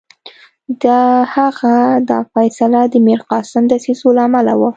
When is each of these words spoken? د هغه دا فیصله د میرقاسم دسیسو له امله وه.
د 0.83 0.85
هغه 1.35 1.75
دا 2.09 2.19
فیصله 2.33 2.81
د 2.93 2.95
میرقاسم 3.07 3.63
دسیسو 3.73 4.07
له 4.17 4.21
امله 4.27 4.53
وه. 4.59 4.69